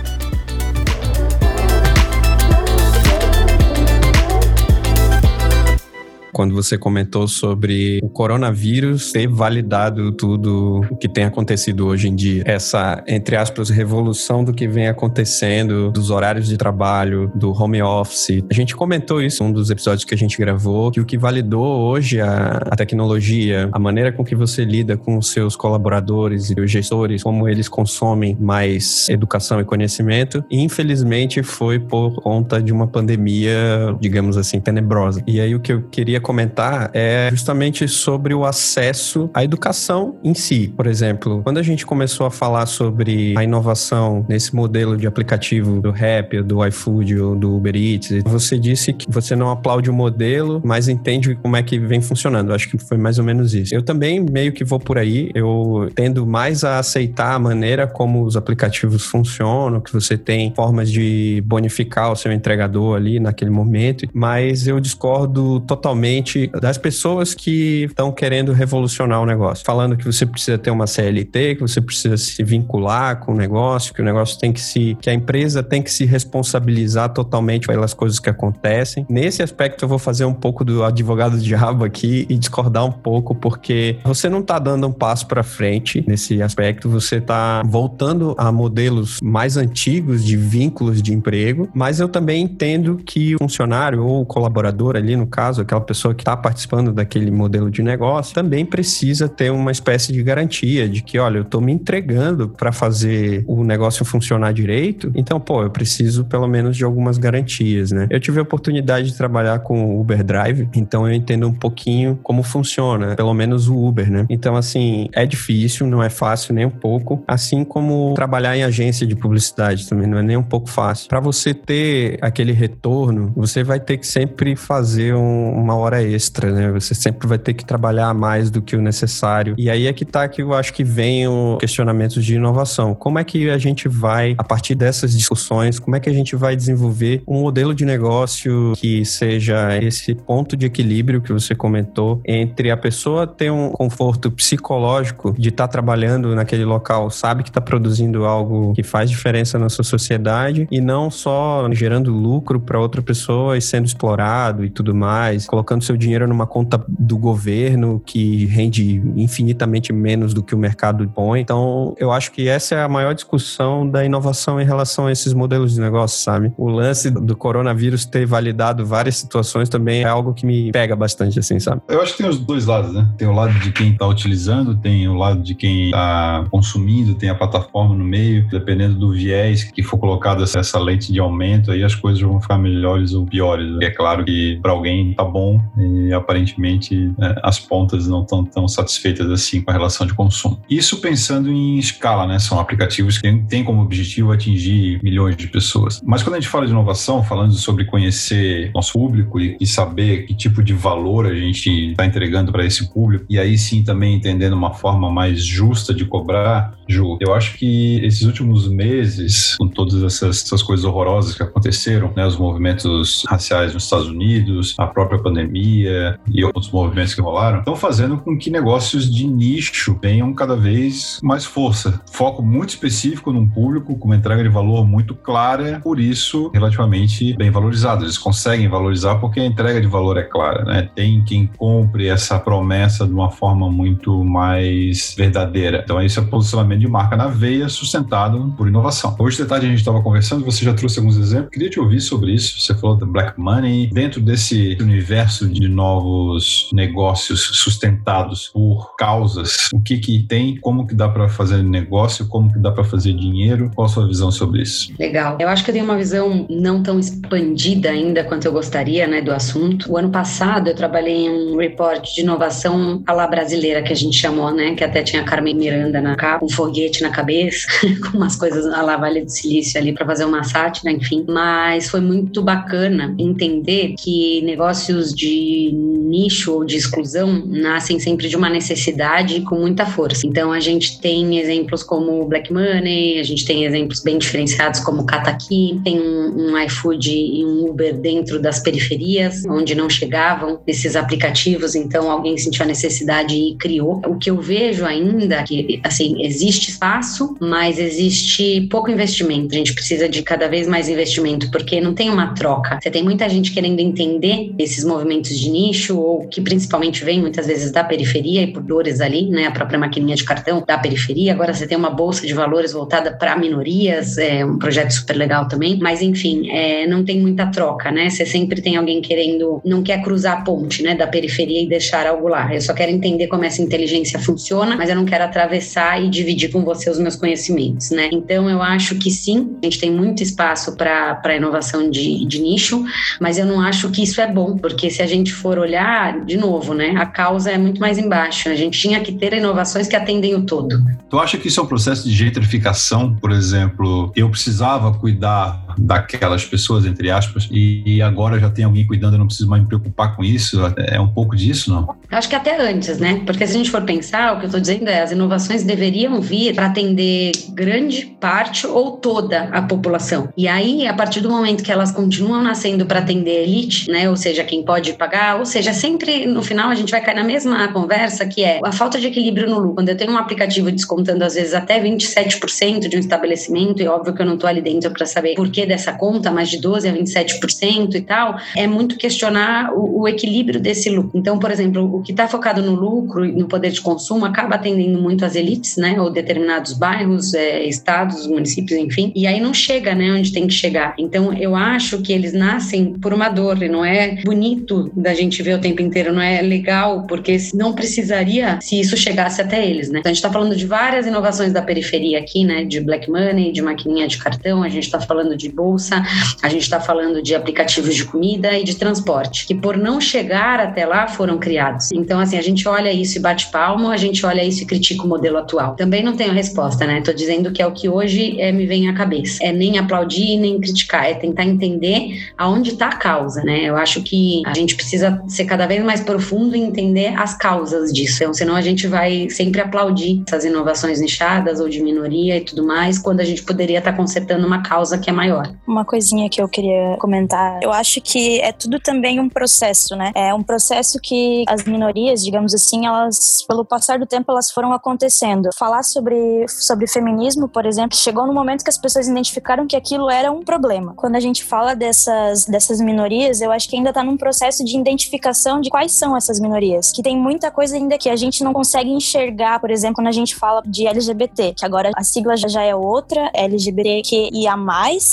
[6.36, 12.14] Quando você comentou sobre o coronavírus ter validado tudo o que tem acontecido hoje em
[12.14, 12.42] dia.
[12.44, 18.44] Essa, entre aspas, revolução do que vem acontecendo, dos horários de trabalho, do home office.
[18.50, 21.16] A gente comentou isso em um dos episódios que a gente gravou, que o que
[21.16, 26.50] validou hoje a, a tecnologia, a maneira com que você lida com os seus colaboradores
[26.50, 32.74] e os gestores, como eles consomem mais educação e conhecimento, infelizmente foi por conta de
[32.74, 35.22] uma pandemia, digamos assim, tenebrosa.
[35.26, 40.34] E aí o que eu queria comentar é justamente sobre o acesso à educação em
[40.34, 40.72] si.
[40.76, 45.80] Por exemplo, quando a gente começou a falar sobre a inovação nesse modelo de aplicativo
[45.80, 49.92] do Rap, do iFood ou do Uber Eats, você disse que você não aplaude o
[49.92, 52.52] modelo, mas entende como é que vem funcionando.
[52.52, 53.72] acho que foi mais ou menos isso.
[53.72, 55.30] Eu também meio que vou por aí.
[55.32, 60.90] Eu tendo mais a aceitar a maneira como os aplicativos funcionam, que você tem formas
[60.90, 66.15] de bonificar o seu entregador ali naquele momento, mas eu discordo totalmente
[66.60, 71.56] das pessoas que estão querendo revolucionar o negócio, falando que você precisa ter uma CLT,
[71.56, 75.10] que você precisa se vincular com o negócio, que o negócio tem que se, que
[75.10, 79.06] a empresa tem que se responsabilizar totalmente pelas coisas que acontecem.
[79.08, 83.34] Nesse aspecto eu vou fazer um pouco do advogado diabo aqui e discordar um pouco,
[83.34, 88.50] porque você não está dando um passo para frente nesse aspecto, você está voltando a
[88.50, 94.22] modelos mais antigos de vínculos de emprego, mas eu também entendo que o funcionário ou
[94.22, 98.34] o colaborador ali, no caso, aquela pessoa pessoa que está participando daquele modelo de negócio
[98.34, 102.70] também precisa ter uma espécie de garantia de que, olha, eu estou me entregando para
[102.72, 108.06] fazer o negócio funcionar direito, então, pô, eu preciso pelo menos de algumas garantias, né?
[108.10, 112.18] Eu tive a oportunidade de trabalhar com o Uber Drive, então eu entendo um pouquinho
[112.22, 114.26] como funciona, pelo menos o Uber, né?
[114.28, 119.06] Então, assim, é difícil, não é fácil nem um pouco, assim como trabalhar em agência
[119.06, 121.08] de publicidade também não é nem um pouco fácil.
[121.08, 126.50] Para você ter aquele retorno, você vai ter que sempre fazer um, uma hora extra,
[126.52, 126.70] né?
[126.72, 129.54] Você sempre vai ter que trabalhar mais do que o necessário.
[129.58, 132.94] E aí é que tá que eu acho que vem o questionamento de inovação.
[132.94, 136.36] Como é que a gente vai, a partir dessas discussões, como é que a gente
[136.36, 142.20] vai desenvolver um modelo de negócio que seja esse ponto de equilíbrio que você comentou
[142.24, 147.50] entre a pessoa ter um conforto psicológico de estar tá trabalhando naquele local, sabe que
[147.50, 152.78] está produzindo algo que faz diferença na sua sociedade e não só gerando lucro para
[152.78, 158.00] outra pessoa e sendo explorado e tudo mais, colocando seu dinheiro numa conta do governo
[158.04, 161.40] que rende infinitamente menos do que o mercado põe.
[161.40, 165.32] Então, eu acho que essa é a maior discussão da inovação em relação a esses
[165.32, 166.52] modelos de negócio, sabe?
[166.56, 171.38] O lance do coronavírus ter validado várias situações também é algo que me pega bastante,
[171.38, 171.82] assim, sabe?
[171.88, 173.08] Eu acho que tem os dois lados, né?
[173.16, 177.28] Tem o lado de quem está utilizando, tem o lado de quem está consumindo, tem
[177.28, 181.82] a plataforma no meio, dependendo do viés que for colocado essa lente de aumento, aí
[181.82, 183.76] as coisas vão ficar melhores ou piores.
[183.82, 188.68] É claro que para alguém tá bom e aparentemente é, as pontas não estão tão
[188.68, 190.60] satisfeitas assim com a relação de consumo.
[190.68, 192.38] Isso pensando em escala, né?
[192.38, 196.00] São aplicativos que têm como objetivo atingir milhões de pessoas.
[196.04, 200.34] Mas quando a gente fala de inovação, falando sobre conhecer nosso público e, saber que
[200.34, 204.54] tipo de valor a gente está entregando para esse público, e aí sim também entendendo
[204.54, 210.02] uma forma mais justa de cobrar, Ju, eu acho que esses últimos meses, com todas
[210.02, 215.18] essas, essas coisas horrorosas que aconteceram, né, os movimentos raciais nos Estados Unidos, a própria
[215.18, 220.56] pandemia e outros movimentos que rolaram, estão fazendo com que negócios de nicho tenham cada
[220.56, 222.00] vez mais força.
[222.10, 227.34] Foco muito específico num público, com uma entrega de valor muito clara, por isso relativamente
[227.36, 228.04] bem valorizado.
[228.04, 230.88] Eles conseguem valorizar porque a entrega de valor é clara, né?
[230.94, 235.82] Tem quem compre essa promessa de uma forma muito mais verdadeira.
[235.84, 239.14] Então, esse é posicionamento de marca na veia, sustentado por inovação.
[239.18, 241.50] Hoje de tarde a gente estava conversando, você já trouxe alguns exemplos.
[241.50, 242.60] Queria te ouvir sobre isso.
[242.60, 243.88] Você falou da Black Money.
[243.92, 250.94] Dentro desse universo de novos negócios sustentados por causas, o que que tem, como que
[250.94, 253.70] dá para fazer negócio, como que dá para fazer dinheiro?
[253.74, 254.92] Qual a sua visão sobre isso?
[254.98, 255.36] Legal.
[255.40, 259.20] Eu acho que eu tenho uma visão não tão expandida ainda quanto eu gostaria, né,
[259.20, 259.90] do assunto.
[259.92, 263.96] O ano passado eu trabalhei em um report de inovação à la brasileira que a
[263.96, 267.66] gente chamou, né, que até tinha Carmen Miranda na capa, um foguete na cabeça,
[268.02, 271.24] com umas coisas à la Vale do Silício ali para fazer uma sátira, enfim.
[271.28, 275.35] Mas foi muito bacana entender que negócios de
[275.72, 280.26] nicho ou de exclusão nascem sempre de uma necessidade com muita força.
[280.26, 284.80] Então a gente tem exemplos como o Black Money, a gente tem exemplos bem diferenciados
[284.80, 289.88] como o Kataki, tem um, um iFood e um Uber dentro das periferias, onde não
[289.88, 294.00] chegavam esses aplicativos, então alguém sentiu a necessidade e criou.
[294.06, 299.54] O que eu vejo ainda que assim existe espaço, mas existe pouco investimento.
[299.54, 302.78] A gente precisa de cada vez mais investimento porque não tem uma troca.
[302.80, 307.46] Você tem muita gente querendo entender esses movimentos de nicho ou que principalmente vem muitas
[307.46, 309.46] vezes da periferia e por dores ali, né?
[309.46, 311.32] A própria maquininha de cartão da periferia.
[311.32, 315.48] Agora você tem uma bolsa de valores voltada para minorias, é um projeto super legal
[315.48, 315.78] também.
[315.80, 318.10] Mas enfim, é, não tem muita troca, né?
[318.10, 320.94] Você sempre tem alguém querendo, não quer cruzar a ponte, né?
[320.94, 322.54] Da periferia e deixar algo lá.
[322.54, 326.50] Eu só quero entender como essa inteligência funciona, mas eu não quero atravessar e dividir
[326.50, 328.08] com você os meus conhecimentos, né?
[328.12, 332.84] Então eu acho que sim, a gente tem muito espaço para inovação de, de nicho,
[333.20, 336.36] mas eu não acho que isso é bom, porque se a gente for olhar, de
[336.36, 336.94] novo, né?
[336.96, 338.48] A causa é muito mais embaixo.
[338.48, 340.82] A gente tinha que ter inovações que atendem o todo.
[341.08, 343.14] Tu acha que isso é um processo de gentrificação?
[343.14, 349.14] Por exemplo, eu precisava cuidar daquelas pessoas, entre aspas, e agora já tem alguém cuidando,
[349.14, 350.60] eu não preciso mais me preocupar com isso.
[350.76, 351.94] É um pouco disso, não?
[352.10, 353.22] Acho que até antes, né?
[353.26, 356.20] Porque se a gente for pensar, o que eu estou dizendo é as inovações deveriam
[356.20, 360.28] vir para atender grande parte ou toda a população.
[360.36, 364.08] E aí, a partir do momento que elas continuam nascendo para atender a elite, né?
[364.08, 367.24] Ou seja, quem pode pagar, ou seja, sempre no final a gente vai cair na
[367.24, 369.74] mesma conversa que é a falta de equilíbrio no lucro.
[369.74, 374.14] Quando eu tenho um aplicativo descontando às vezes até 27% de um estabelecimento, e óbvio
[374.14, 376.88] que eu não estou ali dentro para saber por que dessa conta, mais de 12%
[376.88, 381.18] a 27% e tal, é muito questionar o, o equilíbrio desse lucro.
[381.18, 384.54] Então, por exemplo, o que está focado no lucro e no poder de consumo acaba
[384.54, 386.00] atendendo muito as elites, né?
[386.00, 389.12] Ou determinados bairros, é, estados, municípios, enfim.
[389.14, 390.12] E aí não chega, né?
[390.12, 390.94] Onde tem que chegar.
[390.98, 395.42] Então, eu acho que eles nascem por uma dor e não é bonito da gente
[395.42, 399.90] ver o tempo inteiro, não é legal, porque não precisaria se isso chegasse até eles,
[399.90, 400.00] né?
[400.00, 402.64] Então, a gente está falando de várias inovações da periferia aqui, né?
[402.64, 406.02] De black money, de maquininha de cartão, a gente está falando de bolsa,
[406.42, 410.60] a gente está falando de aplicativos de comida e de transporte, que por não chegar
[410.60, 411.90] até lá foram criados.
[411.92, 415.04] Então, assim, a gente olha isso e bate palmo, a gente olha isso e critica
[415.04, 415.74] o modelo atual.
[415.74, 417.00] Também não tenho resposta, né?
[417.00, 419.42] Tô dizendo que é o que hoje é, me vem à cabeça.
[419.42, 423.62] É nem aplaudir, nem criticar, é tentar entender aonde está a causa, né?
[423.64, 427.90] Eu acho que a gente precisa ser cada vez mais profundo e entender as causas
[427.92, 428.22] disso.
[428.22, 432.66] Então, senão a gente vai sempre aplaudir essas inovações nichadas ou de minoria e tudo
[432.66, 435.45] mais, quando a gente poderia estar tá consertando uma causa que é maior.
[435.66, 437.60] Uma coisinha que eu queria comentar.
[437.62, 440.12] Eu acho que é tudo também um processo, né?
[440.14, 444.72] É um processo que as minorias, digamos assim, elas, pelo passar do tempo, elas foram
[444.72, 445.50] acontecendo.
[445.58, 450.10] Falar sobre, sobre feminismo, por exemplo, chegou no momento que as pessoas identificaram que aquilo
[450.10, 450.94] era um problema.
[450.96, 454.76] Quando a gente fala dessas, dessas minorias, eu acho que ainda está num processo de
[454.76, 456.92] identificação de quais são essas minorias.
[456.92, 460.12] Que tem muita coisa ainda que a gente não consegue enxergar, por exemplo, quando a
[460.12, 464.56] gente fala de LGBT, que agora a sigla já é outra, LGBTQIA+,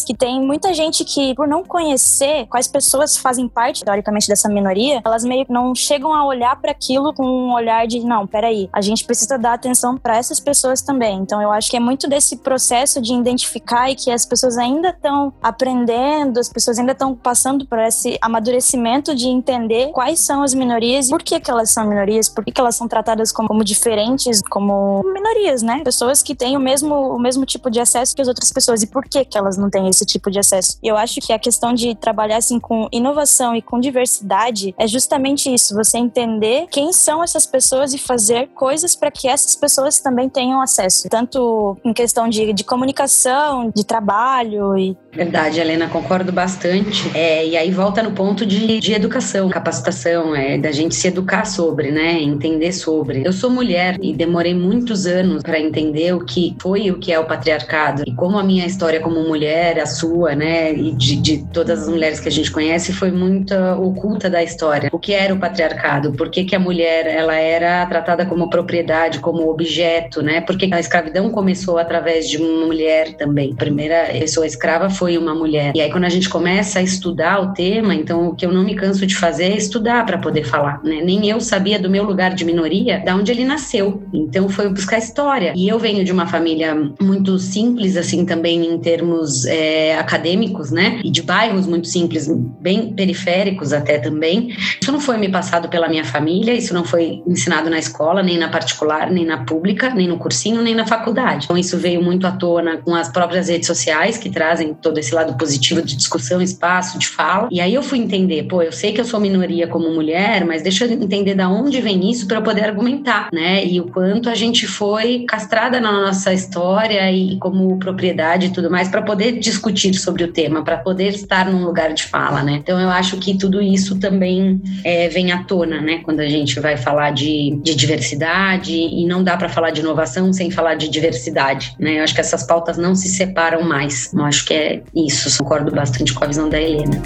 [0.06, 5.02] que tem muita gente que, por não conhecer quais pessoas fazem parte, teoricamente, dessa minoria,
[5.04, 8.70] elas meio que não chegam a olhar para aquilo com um olhar de não, peraí,
[8.72, 11.18] a gente precisa dar atenção para essas pessoas também.
[11.18, 14.92] Então eu acho que é muito desse processo de identificar e que as pessoas ainda
[14.92, 20.54] estão aprendendo, as pessoas ainda estão passando por esse amadurecimento de entender quais são as
[20.54, 23.50] minorias e por que, que elas são minorias, por que, que elas são tratadas como,
[23.50, 25.82] como diferentes, como minorias, né?
[25.84, 28.88] Pessoas que têm o mesmo, o mesmo tipo de acesso que as outras pessoas e
[28.88, 30.78] por que, que elas não têm esse tipo de acesso.
[30.82, 34.88] E eu acho que a questão de trabalhar assim com inovação e com diversidade é
[34.88, 40.00] justamente isso, você entender quem são essas pessoas e fazer coisas para que essas pessoas
[40.00, 46.32] também tenham acesso, tanto em questão de, de comunicação, de trabalho e Verdade, Helena, concordo
[46.32, 47.16] bastante.
[47.16, 51.46] É, e aí volta no ponto de, de educação, capacitação, é, da gente se educar
[51.46, 52.20] sobre, né?
[52.20, 53.24] Entender sobre.
[53.24, 57.20] Eu sou mulher e demorei muitos anos para entender o que foi o que é
[57.20, 58.02] o patriarcado.
[58.08, 60.74] E como a minha história como mulher, a sua, né?
[60.74, 64.90] E de, de todas as mulheres que a gente conhece, foi muito oculta da história.
[64.92, 66.12] O que era o patriarcado?
[66.14, 70.42] Por que, que a mulher ela era tratada como propriedade, como objeto, né?
[70.42, 73.52] Porque a escravidão começou através de uma mulher também.
[73.54, 75.74] A primeira pessoa escrava foi uma mulher.
[75.76, 78.64] E aí, quando a gente começa a estudar o tema, então o que eu não
[78.64, 81.02] me canso de fazer é estudar para poder falar, né?
[81.04, 84.04] Nem eu sabia do meu lugar de minoria, da onde ele nasceu.
[84.14, 85.54] Então, foi buscar história.
[85.56, 91.02] E eu venho de uma família muito simples, assim, também em termos é, acadêmicos, né?
[91.04, 92.28] E de bairros muito simples,
[92.62, 94.56] bem periféricos até também.
[94.82, 98.38] Isso não foi me passado pela minha família, isso não foi ensinado na escola, nem
[98.38, 101.46] na particular, nem na pública, nem no cursinho, nem na faculdade.
[101.46, 105.00] Então, isso veio muito à tona com as próprias redes sociais, que trazem todo todo
[105.00, 107.50] esse lado positivo de discussão, espaço, de fala.
[107.52, 110.62] E aí eu fui entender, pô, eu sei que eu sou minoria como mulher, mas
[110.62, 113.66] deixa eu entender da onde vem isso para eu poder argumentar, né?
[113.66, 118.70] E o quanto a gente foi castrada na nossa história e como propriedade e tudo
[118.70, 122.54] mais para poder discutir sobre o tema, para poder estar num lugar de fala, né?
[122.54, 126.00] Então eu acho que tudo isso também é, vem à tona, né?
[126.04, 130.32] Quando a gente vai falar de, de diversidade e não dá para falar de inovação
[130.32, 132.00] sem falar de diversidade, né?
[132.00, 134.14] Eu acho que essas pautas não se separam mais.
[134.14, 137.02] Eu acho que é isso, concordo bastante com a visão da Helena.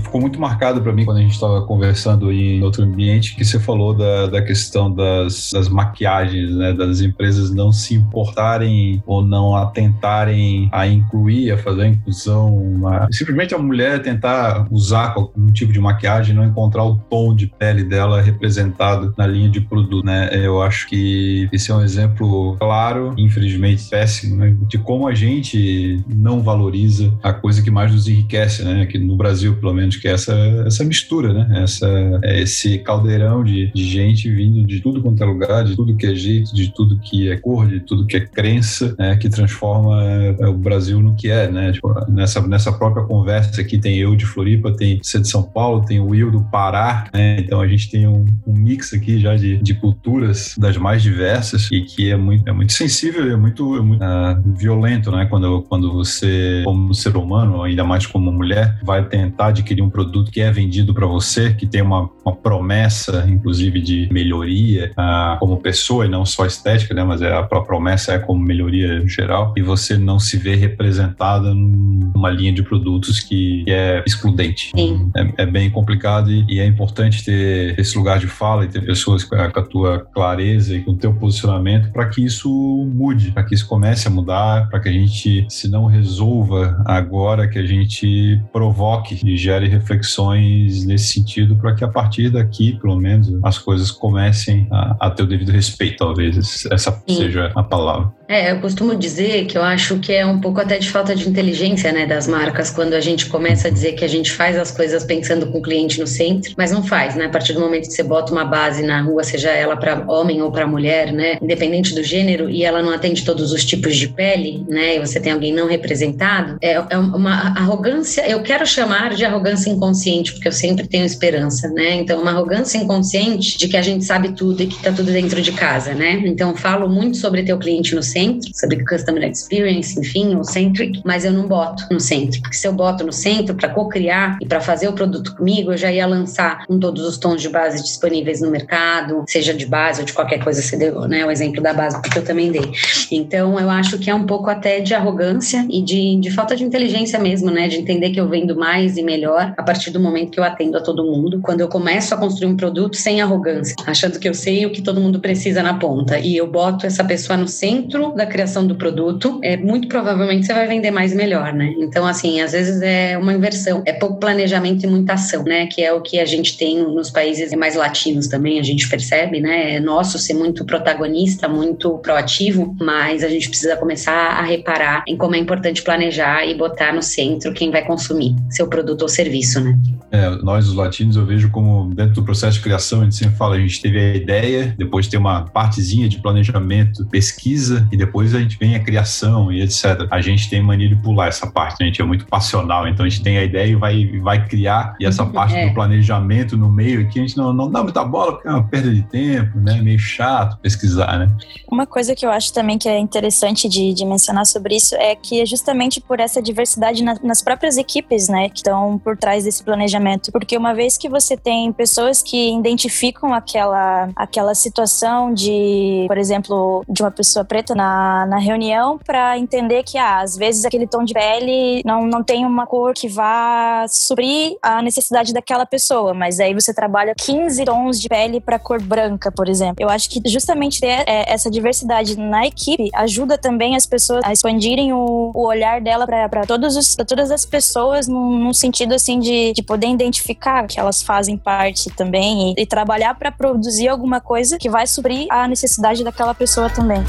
[0.00, 3.58] Ficou muito marcado para mim quando a gente estava conversando em outro ambiente que você
[3.58, 6.72] falou da, da questão das, das maquiagens, né?
[6.72, 12.86] Das empresas não se importarem ou não atentarem a incluir, a fazer a inclusão.
[12.86, 17.46] A, simplesmente a mulher tentar usar algum tipo de maquiagem não encontrar o tom de
[17.46, 20.30] pele dela representado na linha de produto, né?
[20.32, 24.56] Eu acho que esse é um exemplo claro, infelizmente péssimo, né?
[24.68, 28.82] De como a gente não valoriza a coisa que mais nos enriquece, né?
[28.82, 30.32] Aqui no Brasil, pelo menos que é essa,
[30.66, 31.62] essa mistura, né?
[31.62, 31.88] Essa,
[32.22, 36.06] é esse caldeirão de, de gente vindo de tudo quanto é lugar, de tudo que
[36.06, 39.16] é jeito, de tudo que é cor, de tudo que é crença, né?
[39.16, 41.72] que transforma é, o Brasil no que é, né?
[41.72, 45.84] Tipo, nessa, nessa própria conversa aqui tem eu de Floripa, tem você de São Paulo,
[45.84, 47.38] tem o Will do Pará, né?
[47.40, 51.68] Então a gente tem um, um mix aqui já de, de culturas das mais diversas
[51.70, 55.26] e que é muito, é muito sensível é muito, é muito uh, violento, né?
[55.26, 60.30] Quando, quando você, como ser humano, ainda mais como mulher, vai tentar adquirir um produto
[60.30, 65.58] que é vendido para você, que tem uma, uma promessa, inclusive, de melhoria ah, como
[65.58, 67.04] pessoa e não só estética, né?
[67.04, 72.30] Mas é, a promessa é como melhoria geral e você não se vê representada numa
[72.30, 74.70] linha de produtos que, que é excludente.
[74.74, 75.10] Sim.
[75.16, 78.84] É, é bem complicado e, e, é importante ter esse lugar de fala e ter
[78.84, 82.48] pessoas com a, com a tua clareza e com o teu posicionamento para que isso
[82.94, 87.48] mude, para que isso comece a mudar, para que a gente, se não resolva agora,
[87.48, 92.96] que a gente provoque e gere reflexões nesse sentido para que a partir daqui, pelo
[92.96, 97.16] menos, as coisas comecem a, a ter o devido respeito, talvez essa Sim.
[97.16, 98.17] seja a palavra.
[98.30, 101.26] É, eu costumo dizer que eu acho que é um pouco até de falta de
[101.26, 104.70] inteligência, né, das marcas, quando a gente começa a dizer que a gente faz as
[104.70, 107.24] coisas pensando com o cliente no centro, mas não faz, né?
[107.24, 110.42] A partir do momento que você bota uma base na rua, seja ela para homem
[110.42, 114.08] ou para mulher, né, independente do gênero, e ela não atende todos os tipos de
[114.08, 119.14] pele, né, e você tem alguém não representado, é, é uma arrogância, eu quero chamar
[119.14, 121.94] de arrogância inconsciente, porque eu sempre tenho esperança, né?
[121.94, 125.40] Então, uma arrogância inconsciente de que a gente sabe tudo e que tá tudo dentro
[125.40, 126.22] de casa, né?
[126.26, 130.42] Então, falo muito sobre ter o cliente no centro centro, sobre Customer Experience, enfim, o
[130.42, 134.38] Centric, mas eu não boto no centro, porque se eu boto no centro para co-criar
[134.40, 137.48] e para fazer o produto comigo, eu já ia lançar com todos os tons de
[137.48, 141.30] base disponíveis no mercado, seja de base ou de qualquer coisa, você deu né, o
[141.30, 142.72] exemplo da base, porque eu também dei.
[143.10, 146.64] Então, eu acho que é um pouco até de arrogância e de, de falta de
[146.64, 150.32] inteligência mesmo, né, de entender que eu vendo mais e melhor a partir do momento
[150.32, 153.76] que eu atendo a todo mundo, quando eu começo a construir um produto sem arrogância,
[153.86, 157.04] achando que eu sei o que todo mundo precisa na ponta, e eu boto essa
[157.04, 161.52] pessoa no centro da criação do produto, é muito provavelmente você vai vender mais melhor,
[161.52, 161.74] né?
[161.78, 165.66] Então, assim, às vezes é uma inversão, é pouco planejamento e muita ação, né?
[165.66, 169.40] Que é o que a gente tem nos países mais latinos também, a gente percebe,
[169.40, 169.76] né?
[169.76, 175.16] É nosso ser muito protagonista, muito proativo, mas a gente precisa começar a reparar em
[175.16, 179.60] como é importante planejar e botar no centro quem vai consumir seu produto ou serviço,
[179.60, 179.78] né?
[180.10, 183.36] É, nós, os latinos, eu vejo como dentro do processo de criação, a gente sempre
[183.36, 188.34] fala, a gente teve a ideia, depois tem uma partezinha de planejamento, pesquisa e depois
[188.34, 190.06] a gente vem a criação e etc.
[190.10, 191.86] A gente tem mania de pular essa parte, né?
[191.86, 194.96] a gente é muito passional, então a gente tem a ideia e vai, vai criar,
[195.00, 195.32] e essa uhum.
[195.32, 195.68] parte é.
[195.68, 198.64] do planejamento no meio aqui a gente não, não dá muita bola, porque é uma
[198.64, 199.80] perda de tempo, né?
[199.82, 201.28] Meio chato pesquisar, né?
[201.70, 205.14] Uma coisa que eu acho também que é interessante de, de mencionar sobre isso é
[205.14, 209.44] que é justamente por essa diversidade na, nas próprias equipes, né, que estão por trás
[209.44, 210.30] desse planejamento.
[210.32, 216.84] Porque uma vez que você tem pessoas que identificam aquela, aquela situação de, por exemplo,
[216.88, 217.87] de uma pessoa preta na
[218.26, 222.46] na, reunião para entender que ah, às vezes aquele tom de pele não, não tem
[222.46, 228.00] uma cor que vá suprir a necessidade daquela pessoa, mas aí você trabalha 15 tons
[228.00, 229.76] de pele para cor branca, por exemplo.
[229.78, 234.32] Eu acho que justamente ter é, essa diversidade na equipe ajuda também as pessoas a
[234.32, 239.62] expandirem o, o olhar dela para todas as pessoas num, num sentido assim de, de,
[239.62, 244.68] poder identificar que elas fazem parte também e, e trabalhar para produzir alguma coisa que
[244.68, 247.02] vai suprir a necessidade daquela pessoa também.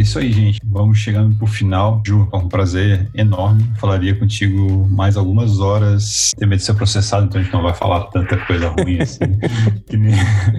[0.00, 0.58] É isso aí, gente.
[0.64, 2.02] Vamos chegando pro final.
[2.06, 3.62] Ju, é um prazer enorme.
[3.78, 6.30] Falaria contigo mais algumas horas.
[6.38, 9.18] Tem medo de ser processado, então a gente não vai falar tanta coisa ruim assim,
[9.86, 10.14] que nem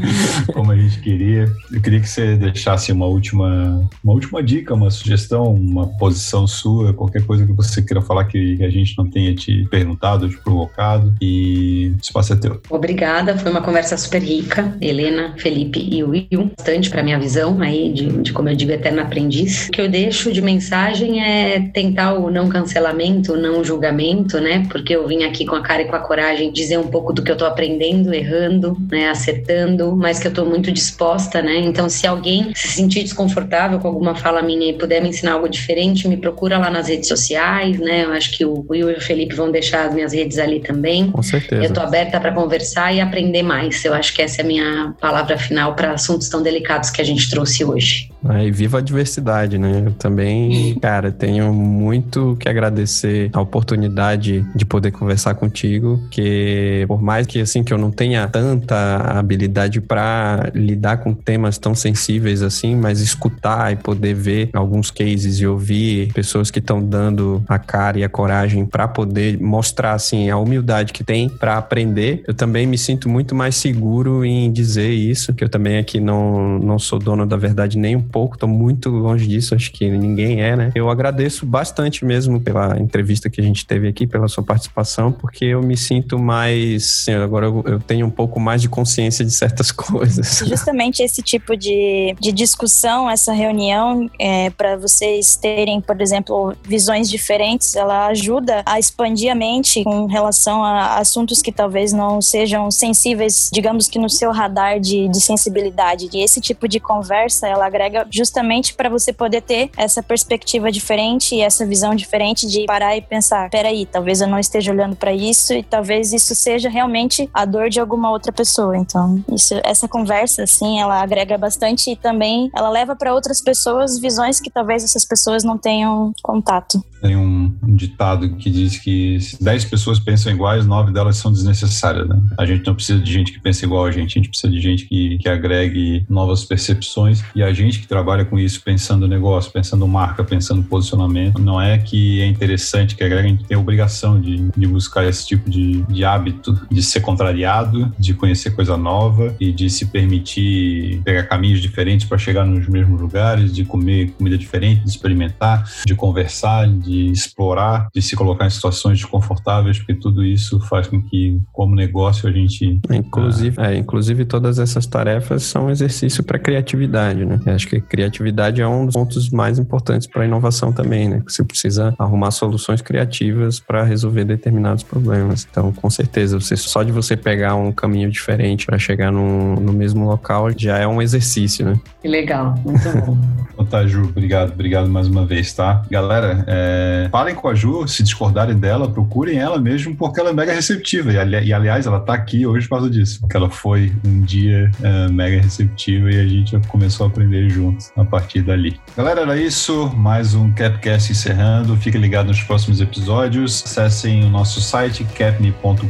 [0.53, 1.51] como a gente queria.
[1.71, 6.93] Eu queria que você deixasse uma última, uma última dica, uma sugestão, uma posição sua,
[6.93, 11.15] qualquer coisa que você queira falar que a gente não tenha te perguntado, te provocado.
[11.19, 12.61] E o espaço é teu.
[12.69, 13.35] Obrigada.
[13.39, 14.77] Foi uma conversa super rica.
[14.79, 16.51] Helena, Felipe e Will.
[16.55, 19.89] Bastante para minha visão aí de, de como eu digo, eterna aprendizagem O que eu
[19.89, 24.65] deixo de mensagem é tentar o não cancelamento, o não julgamento, né?
[24.69, 27.23] Porque eu vim aqui com a cara e com a coragem dizer um pouco do
[27.23, 29.09] que eu tô aprendendo, errando, né?
[29.09, 31.57] Acertando, mas que eu tô muito disposta, né?
[31.59, 35.47] Então, se alguém se sentir desconfortável com alguma fala minha e puder me ensinar algo
[35.47, 38.05] diferente, me procura lá nas redes sociais, né?
[38.05, 41.11] Eu acho que o Will e o Felipe vão deixar as minhas redes ali também.
[41.11, 41.63] Com certeza.
[41.63, 43.83] Eu tô aberta para conversar e aprender mais.
[43.85, 47.05] Eu acho que essa é a minha palavra final para assuntos tão delicados que a
[47.05, 48.09] gente trouxe hoje.
[48.23, 49.83] Aí, viva a diversidade, né?
[49.85, 57.01] Eu também, cara, tenho muito que agradecer a oportunidade de poder conversar contigo, que por
[57.01, 62.41] mais que assim que eu não tenha tanta habilidade para lidar com temas tão sensíveis
[62.41, 67.59] assim, mas escutar e poder ver alguns cases e ouvir pessoas que estão dando a
[67.59, 72.33] cara e a coragem para poder mostrar assim a humildade que tem para aprender, eu
[72.33, 76.79] também me sinto muito mais seguro em dizer isso, que eu também aqui não não
[76.79, 80.55] sou dono da verdade nem um pouco, tô muito longe disso, acho que ninguém é,
[80.55, 80.71] né?
[80.75, 85.45] Eu agradeço bastante mesmo pela entrevista que a gente teve aqui, pela sua participação, porque
[85.45, 87.05] eu me sinto mais.
[87.23, 90.43] Agora eu, eu tenho um pouco mais de consciência de certas coisas.
[90.47, 97.09] Justamente esse tipo de, de discussão, essa reunião, é, para vocês terem, por exemplo, visões
[97.09, 102.69] diferentes, ela ajuda a expandir a mente com relação a assuntos que talvez não sejam
[102.69, 106.09] sensíveis, digamos que no seu radar de, de sensibilidade.
[106.13, 111.35] E esse tipo de conversa, ela agrega justamente para você poder ter essa perspectiva diferente
[111.35, 115.13] e essa visão diferente de parar e pensar: peraí, talvez eu não esteja olhando para
[115.13, 118.77] isso e talvez isso seja realmente a dor de alguma outra pessoa.
[118.77, 123.99] Então, isso, essa conversa, assim, ela agrega bastante e também ela leva para outras pessoas
[123.99, 126.83] visões que talvez essas pessoas não tenham contato.
[127.01, 132.07] Tem um, ditado que diz que se 10 pessoas pensam iguais, nove delas são desnecessárias.
[132.07, 132.21] Né?
[132.37, 134.59] A gente não precisa de gente que pense igual a gente, a gente precisa de
[134.59, 137.23] gente que, que agregue novas percepções.
[137.35, 141.77] E a gente que trabalha com isso, pensando negócio, pensando marca, pensando posicionamento, não é
[141.77, 145.83] que é interessante que a gente tem a obrigação de, de buscar esse tipo de,
[145.83, 151.61] de hábito, de ser contrariado, de conhecer coisa nova e de se permitir pegar caminhos
[151.61, 157.11] diferentes para chegar nos mesmos lugares, de comer comida diferente, de experimentar, de conversar, de
[157.11, 162.27] explorar, de se colocar em situações desconfortáveis, porque tudo isso faz com que, como negócio,
[162.27, 162.81] a gente.
[162.89, 167.39] Inclusive, é, inclusive todas essas tarefas são exercício para criatividade, né?
[167.45, 171.21] Eu acho que criatividade é dos pontos mais importantes para a inovação também, né?
[171.27, 175.47] Você precisa arrumar soluções criativas para resolver determinados problemas.
[175.49, 179.73] Então, com certeza, você só de você pegar um caminho diferente para chegar no, no
[179.73, 181.79] mesmo local já é um exercício, né?
[182.01, 183.17] Que legal, muito bom.
[183.53, 185.83] então tá, Ju, obrigado, obrigado mais uma vez, tá?
[185.89, 190.29] Galera, é, é, falem com a Ju, se discordarem dela, procurem ela mesmo, porque ela
[190.29, 191.11] é mega receptiva.
[191.11, 194.21] E, ali, e aliás, ela tá aqui hoje por causa disso, porque ela foi um
[194.21, 198.60] dia é, mega receptiva e a gente começou a aprender juntos a partir dali.
[198.95, 199.89] Galera, era isso.
[199.95, 201.75] Mais um Capcast encerrando.
[201.77, 203.63] Fique ligado nos próximos episódios.
[203.65, 205.87] Acessem o noso site capne.com.br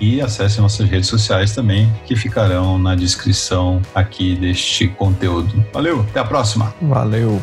[0.00, 5.64] e acessem nossas redes sociais também, que ficarão na descrição aqui deste conteúdo.
[5.72, 6.74] Valeu, até a próxima.
[6.82, 7.40] Valeu.